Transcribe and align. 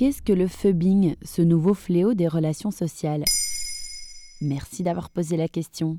Qu'est-ce 0.00 0.22
que 0.22 0.32
le 0.32 0.48
phubbing, 0.48 1.14
ce 1.22 1.42
nouveau 1.42 1.74
fléau 1.74 2.14
des 2.14 2.26
relations 2.26 2.70
sociales? 2.70 3.22
Merci 4.40 4.82
d'avoir 4.82 5.10
posé 5.10 5.36
la 5.36 5.46
question. 5.46 5.98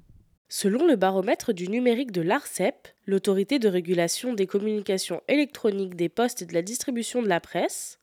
Selon 0.50 0.88
le 0.88 0.96
baromètre 0.96 1.54
du 1.54 1.68
numérique 1.68 2.12
de 2.12 2.24
l'ARCEP, 2.24 2.88
l'autorité 3.06 3.60
de 3.60 3.68
régulation 3.68 4.34
des 4.34 4.48
communications 4.48 5.22
électroniques, 5.28 5.94
des 5.94 6.10
postes 6.10 6.42
et 6.42 6.48
de 6.48 6.54
la 6.56 6.64
distribution 6.64 7.22
de 7.22 7.28
la 7.28 7.40
presse, 7.40 8.00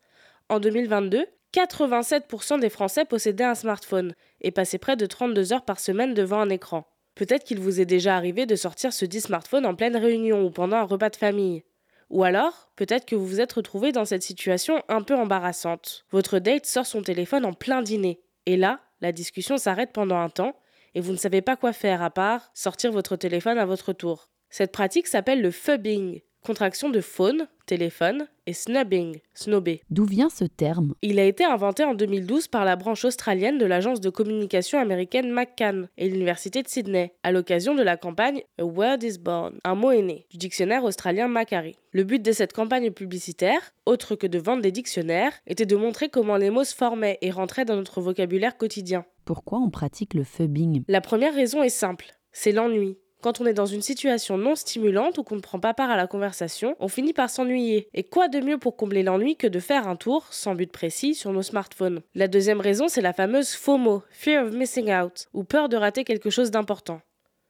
en 0.48 0.60
2022, 0.60 1.26
87% 1.52 2.60
des 2.60 2.70
Français 2.70 3.04
possédaient 3.04 3.42
un 3.42 3.56
smartphone 3.56 4.14
et 4.40 4.52
passaient 4.52 4.78
près 4.78 4.94
de 4.94 5.04
32 5.04 5.52
heures 5.52 5.64
par 5.64 5.80
semaine 5.80 6.14
devant 6.14 6.38
un 6.38 6.48
écran. 6.48 6.86
Peut-être 7.16 7.42
qu'il 7.42 7.58
vous 7.58 7.80
est 7.80 7.86
déjà 7.86 8.14
arrivé 8.14 8.46
de 8.46 8.54
sortir 8.54 8.92
ce 8.92 9.04
dit 9.04 9.20
smartphone 9.20 9.66
en 9.66 9.74
pleine 9.74 9.96
réunion 9.96 10.44
ou 10.46 10.50
pendant 10.50 10.76
un 10.76 10.84
repas 10.84 11.10
de 11.10 11.16
famille. 11.16 11.64
Ou 12.10 12.24
alors, 12.24 12.70
peut-être 12.76 13.04
que 13.04 13.14
vous 13.14 13.26
vous 13.26 13.40
êtes 13.40 13.52
retrouvé 13.52 13.92
dans 13.92 14.04
cette 14.04 14.22
situation 14.22 14.82
un 14.88 15.02
peu 15.02 15.14
embarrassante. 15.14 16.06
Votre 16.10 16.38
date 16.38 16.66
sort 16.66 16.86
son 16.86 17.02
téléphone 17.02 17.44
en 17.44 17.52
plein 17.52 17.82
dîner. 17.82 18.20
Et 18.46 18.56
là, 18.56 18.80
la 19.00 19.12
discussion 19.12 19.58
s'arrête 19.58 19.92
pendant 19.92 20.16
un 20.18 20.30
temps 20.30 20.56
et 20.94 21.00
vous 21.00 21.12
ne 21.12 21.18
savez 21.18 21.42
pas 21.42 21.56
quoi 21.56 21.72
faire 21.72 22.02
à 22.02 22.10
part 22.10 22.50
sortir 22.54 22.92
votre 22.92 23.16
téléphone 23.16 23.58
à 23.58 23.66
votre 23.66 23.92
tour. 23.92 24.30
Cette 24.50 24.72
pratique 24.72 25.06
s'appelle 25.06 25.42
le 25.42 25.50
phubbing, 25.50 26.22
contraction 26.42 26.90
de 26.90 27.00
phone, 27.00 27.48
téléphone, 27.66 28.26
et 28.46 28.54
snubbing, 28.54 29.20
snobber. 29.34 29.82
D'où 29.90 30.06
vient 30.06 30.30
ce 30.30 30.44
terme? 30.44 30.94
Il 31.02 31.18
a 31.18 31.24
été 31.24 31.44
inventé 31.44 31.84
en 31.84 31.94
2012 31.94 32.48
par 32.48 32.64
la 32.64 32.76
branche 32.76 33.04
australienne 33.04 33.58
de 33.58 33.66
l'agence 33.66 34.00
de 34.00 34.08
communication 34.08 34.78
américaine 34.78 35.30
McCann 35.30 35.88
et 35.98 36.08
l'université 36.08 36.62
de 36.62 36.68
Sydney, 36.68 37.12
à 37.22 37.30
l'occasion 37.30 37.74
de 37.74 37.82
la 37.82 37.98
campagne 37.98 38.42
A 38.58 38.64
Word 38.64 39.02
is 39.02 39.18
Born, 39.18 39.58
un 39.64 39.74
mot 39.74 39.90
est 39.90 40.02
né, 40.02 40.26
du 40.30 40.38
dictionnaire 40.38 40.84
australien 40.84 41.28
Macquarie. 41.28 41.76
Le 41.92 42.04
but 42.04 42.22
de 42.22 42.32
cette 42.32 42.54
campagne 42.54 42.90
publicitaire, 42.90 43.60
autre 43.84 44.14
que 44.14 44.26
de 44.26 44.38
vendre 44.38 44.62
des 44.62 44.72
dictionnaires, 44.72 45.32
était 45.46 45.66
de 45.66 45.76
montrer 45.76 46.08
comment 46.08 46.36
les 46.36 46.50
mots 46.50 46.64
se 46.64 46.74
formaient 46.74 47.18
et 47.20 47.30
rentraient 47.30 47.66
dans 47.66 47.76
notre 47.76 48.00
vocabulaire 48.00 48.56
quotidien. 48.56 49.04
Pourquoi 49.26 49.58
on 49.58 49.68
pratique 49.68 50.14
le 50.14 50.24
phubbing 50.24 50.84
La 50.88 51.02
première 51.02 51.34
raison 51.34 51.62
est 51.62 51.68
simple, 51.68 52.06
c'est 52.32 52.52
l'ennui. 52.52 52.96
Quand 53.20 53.40
on 53.40 53.46
est 53.46 53.52
dans 53.52 53.66
une 53.66 53.82
situation 53.82 54.38
non 54.38 54.54
stimulante 54.54 55.18
ou 55.18 55.24
qu'on 55.24 55.34
ne 55.34 55.40
prend 55.40 55.58
pas 55.58 55.74
part 55.74 55.90
à 55.90 55.96
la 55.96 56.06
conversation, 56.06 56.76
on 56.78 56.86
finit 56.86 57.12
par 57.12 57.30
s'ennuyer. 57.30 57.88
Et 57.92 58.04
quoi 58.04 58.28
de 58.28 58.38
mieux 58.38 58.58
pour 58.58 58.76
combler 58.76 59.02
l'ennui 59.02 59.34
que 59.34 59.48
de 59.48 59.58
faire 59.58 59.88
un 59.88 59.96
tour, 59.96 60.26
sans 60.30 60.54
but 60.54 60.70
précis, 60.70 61.16
sur 61.16 61.32
nos 61.32 61.42
smartphones? 61.42 62.02
La 62.14 62.28
deuxième 62.28 62.60
raison, 62.60 62.86
c'est 62.86 63.00
la 63.00 63.12
fameuse 63.12 63.54
FOMO, 63.54 64.04
Fear 64.10 64.46
of 64.46 64.52
Missing 64.52 64.92
Out, 64.92 65.26
ou 65.34 65.42
peur 65.42 65.68
de 65.68 65.76
rater 65.76 66.04
quelque 66.04 66.30
chose 66.30 66.52
d'important. 66.52 67.00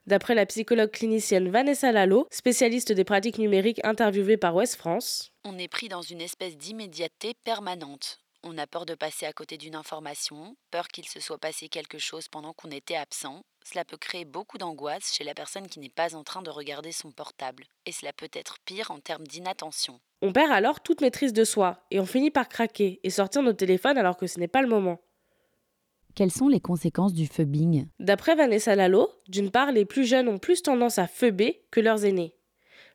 D'après 0.07 0.35
la 0.35 0.47
psychologue 0.47 0.91
clinicienne 0.91 1.51
Vanessa 1.51 1.93
Lalo, 1.93 2.27
spécialiste 2.31 2.93
des 2.93 3.05
pratiques 3.05 3.37
numériques 3.37 3.85
interviewée 3.85 4.39
par 4.39 4.55
Ouest 4.55 4.77
France, 4.77 5.33
On 5.45 5.59
est 5.59 5.69
pris 5.69 5.91
dans 5.91 6.01
une 6.01 6.23
espèce 6.23 6.57
d'immédiateté 6.57 7.35
permanente. 7.45 8.19
On 8.45 8.57
a 8.57 8.69
peur 8.69 8.87
de 8.87 8.95
passer 8.95 9.27
à 9.27 9.33
côté 9.33 9.57
d'une 9.57 9.75
information, 9.75 10.57
peur 10.71 10.87
qu'il 10.89 11.07
se 11.09 11.19
soit 11.19 11.39
passé 11.39 11.69
quelque 11.69 11.99
chose 11.99 12.29
pendant 12.29 12.53
qu'on 12.53 12.71
était 12.71 12.95
absent. 12.95 13.43
Cela 13.65 13.85
peut 13.85 13.97
créer 13.97 14.25
beaucoup 14.25 14.59
d'angoisse 14.59 15.13
chez 15.13 15.25
la 15.25 15.35
personne 15.35 15.67
qui 15.67 15.81
n'est 15.81 15.89
pas 15.89 16.15
en 16.15 16.23
train 16.23 16.41
de 16.41 16.51
regarder 16.51 16.93
son 16.93 17.11
portable. 17.11 17.65
Et 17.85 17.93
cela 17.93 18.13
peut 18.13 18.31
être 18.33 18.59
pire 18.65 18.93
en 18.93 19.01
termes 19.01 19.27
d'inattention. 19.27 19.99
on 20.23 20.33
perd 20.33 20.53
alors 20.53 20.81
toute 20.81 21.01
maîtrise 21.01 21.33
de 21.33 21.45
soi 21.45 21.85
et 21.91 21.99
on 21.99 22.07
finit 22.07 22.31
par 22.31 22.49
craquer 22.49 23.01
et 23.03 23.11
sortir 23.11 23.43
nos 23.43 23.53
téléphones 23.53 23.99
alors 23.99 24.17
que 24.17 24.29
ce 24.29 24.39
n'est 24.39 24.49
pas 24.49 24.63
le 24.63 24.69
moment. 24.69 25.01
Quelles 26.15 26.33
sont 26.33 26.49
les 26.49 26.61
conséquences 26.61 27.13
du 27.13 27.27
phubbing 27.27 27.87
D'après 27.99 28.37
Vanessa 28.37 28.75
Lalo, 28.75 29.11
d'une 29.29 29.51
part, 29.51 29.73
les 29.73 29.85
plus 29.85 30.05
jeunes 30.05 30.29
ont 30.29 30.39
plus 30.39 30.63
tendance 30.63 30.99
à 30.99 31.07
feubber 31.07 31.65
que 31.71 31.81
leurs 31.81 32.05
aînés. 32.05 32.35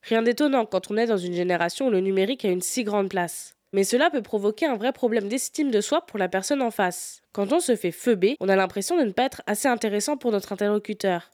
Rien 0.03 0.22
d'étonnant 0.22 0.66
quand 0.66 0.90
on 0.90 0.97
est 0.97 1.07
dans 1.07 1.17
une 1.17 1.34
génération 1.34 1.88
où 1.88 1.91
le 1.91 2.01
numérique 2.01 2.44
a 2.46 2.50
une 2.50 2.62
si 2.62 2.84
grande 2.84 3.09
place. 3.09 3.56
Mais 3.73 3.84
cela 3.84 4.09
peut 4.11 4.22
provoquer 4.22 4.67
un 4.67 4.75
vrai 4.75 4.94
problème 4.94 5.28
d'estime 5.28 5.72
de 5.72 5.81
soi 5.81 6.06
pour 6.06 6.19
la 6.19 6.29
personne 6.29 6.61
en 6.61 6.72
face. 6.72 7.22
Quand 7.34 7.51
on 7.51 7.59
se 7.59 7.75
fait 7.75 7.91
feubber, 7.91 8.38
on 8.39 8.47
a 8.47 8.56
l'impression 8.56 8.97
de 8.97 9.03
ne 9.03 9.11
pas 9.11 9.25
être 9.25 9.41
assez 9.47 9.67
intéressant 9.67 10.16
pour 10.16 10.31
notre 10.31 10.53
interlocuteur, 10.53 11.31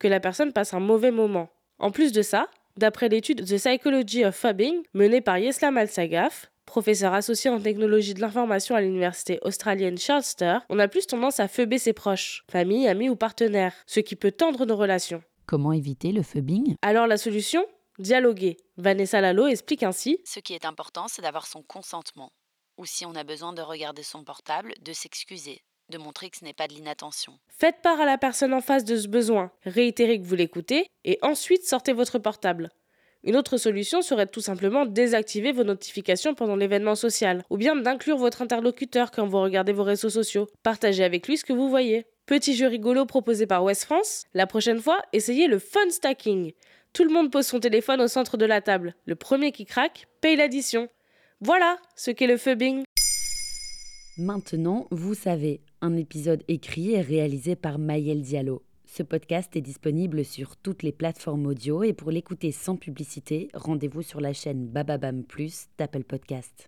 que 0.00 0.08
la 0.08 0.18
personne 0.20 0.52
passe 0.52 0.74
un 0.74 0.80
mauvais 0.80 1.12
moment. 1.12 1.48
En 1.78 1.92
plus 1.92 2.10
de 2.10 2.22
ça, 2.22 2.48
d'après 2.76 3.08
l'étude 3.08 3.44
The 3.44 3.56
Psychology 3.56 4.24
of 4.24 4.34
Phubbing 4.34 4.82
menée 4.94 5.20
par 5.20 5.38
Yeslam 5.38 5.78
Al-Sagaf, 5.78 6.50
professeur 6.66 7.14
associé 7.14 7.48
en 7.50 7.60
technologie 7.60 8.14
de 8.14 8.20
l'information 8.20 8.74
à 8.74 8.80
l'université 8.80 9.38
australienne 9.42 9.96
Charleston, 9.96 10.60
on 10.68 10.80
a 10.80 10.88
plus 10.88 11.06
tendance 11.06 11.38
à 11.38 11.46
feubber 11.46 11.78
ses 11.78 11.92
proches, 11.92 12.44
famille, 12.50 12.88
amis 12.88 13.08
ou 13.08 13.14
partenaires, 13.14 13.74
ce 13.86 14.00
qui 14.00 14.16
peut 14.16 14.32
tendre 14.32 14.66
nos 14.66 14.76
relations. 14.76 15.22
Comment 15.46 15.72
éviter 15.72 16.10
le 16.10 16.22
phubbing 16.22 16.74
Alors 16.82 17.06
la 17.06 17.16
solution? 17.16 17.64
Dialoguer. 17.98 18.58
Vanessa 18.76 19.22
Lalo 19.22 19.46
explique 19.46 19.82
ainsi 19.82 20.20
Ce 20.24 20.38
qui 20.40 20.52
est 20.52 20.66
important, 20.66 21.08
c'est 21.08 21.22
d'avoir 21.22 21.46
son 21.46 21.62
consentement. 21.62 22.30
Ou 22.76 22.84
si 22.84 23.06
on 23.06 23.14
a 23.14 23.24
besoin 23.24 23.54
de 23.54 23.62
regarder 23.62 24.02
son 24.02 24.22
portable, 24.22 24.74
de 24.82 24.92
s'excuser, 24.92 25.62
de 25.88 25.96
montrer 25.96 26.28
que 26.28 26.36
ce 26.36 26.44
n'est 26.44 26.52
pas 26.52 26.68
de 26.68 26.74
l'inattention. 26.74 27.38
Faites 27.48 27.80
part 27.82 27.98
à 27.98 28.04
la 28.04 28.18
personne 28.18 28.52
en 28.52 28.60
face 28.60 28.84
de 28.84 28.96
ce 28.96 29.08
besoin, 29.08 29.50
réitérez 29.64 30.20
que 30.20 30.26
vous 30.26 30.34
l'écoutez, 30.34 30.90
et 31.04 31.18
ensuite 31.22 31.64
sortez 31.64 31.94
votre 31.94 32.18
portable. 32.18 32.70
Une 33.24 33.34
autre 33.34 33.56
solution 33.56 34.02
serait 34.02 34.26
tout 34.26 34.42
simplement 34.42 34.84
désactiver 34.84 35.52
vos 35.52 35.64
notifications 35.64 36.34
pendant 36.34 36.54
l'événement 36.54 36.96
social, 36.96 37.44
ou 37.48 37.56
bien 37.56 37.74
d'inclure 37.76 38.18
votre 38.18 38.42
interlocuteur 38.42 39.10
quand 39.10 39.26
vous 39.26 39.40
regardez 39.40 39.72
vos 39.72 39.84
réseaux 39.84 40.10
sociaux. 40.10 40.48
Partagez 40.62 41.02
avec 41.02 41.26
lui 41.26 41.38
ce 41.38 41.44
que 41.44 41.54
vous 41.54 41.70
voyez. 41.70 42.06
Petit 42.26 42.54
jeu 42.54 42.66
rigolo 42.66 43.06
proposé 43.06 43.46
par 43.46 43.64
West 43.64 43.84
France, 43.84 44.24
la 44.34 44.46
prochaine 44.46 44.80
fois, 44.80 45.00
essayez 45.12 45.46
le 45.46 45.58
fun 45.58 45.88
stacking. 45.90 46.52
Tout 46.96 47.04
le 47.04 47.12
monde 47.12 47.30
pose 47.30 47.46
son 47.46 47.60
téléphone 47.60 48.00
au 48.00 48.08
centre 48.08 48.38
de 48.38 48.46
la 48.46 48.62
table. 48.62 48.94
Le 49.04 49.16
premier 49.16 49.52
qui 49.52 49.66
craque 49.66 50.08
paye 50.22 50.34
l'addition. 50.34 50.88
Voilà 51.42 51.76
ce 51.94 52.10
qu'est 52.10 52.26
le 52.26 52.38
phubbing. 52.38 52.84
Maintenant, 54.16 54.86
vous 54.90 55.12
savez, 55.12 55.60
un 55.82 55.94
épisode 55.94 56.42
écrit 56.48 56.92
et 56.92 57.02
réalisé 57.02 57.54
par 57.54 57.78
Maël 57.78 58.22
Diallo. 58.22 58.62
Ce 58.86 59.02
podcast 59.02 59.54
est 59.56 59.60
disponible 59.60 60.24
sur 60.24 60.56
toutes 60.56 60.82
les 60.82 60.92
plateformes 60.92 61.44
audio 61.44 61.82
et 61.82 61.92
pour 61.92 62.10
l'écouter 62.10 62.50
sans 62.50 62.76
publicité, 62.76 63.50
rendez-vous 63.52 64.00
sur 64.00 64.22
la 64.22 64.32
chaîne 64.32 64.66
Bababam 64.66 65.22
Plus 65.22 65.66
d'Apple 65.76 66.04
Podcast. 66.04 66.66